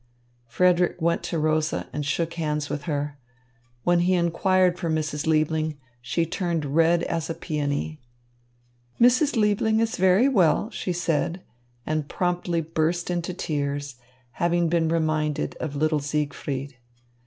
[0.47, 3.19] Frederick went to Rosa and shook hands with her.
[3.83, 5.27] When he inquired for Mrs.
[5.27, 8.01] Liebling, she turned red as a peony.
[8.99, 9.35] "Mrs.
[9.37, 11.43] Liebling is very well," she said,
[11.85, 13.97] and promptly burst into tears,
[14.31, 16.77] having been reminded of little Siegfried.